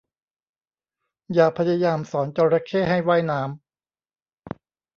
[1.33, 4.59] อย่าพยายามสอนจระเข้ให้ว่ายน้ำ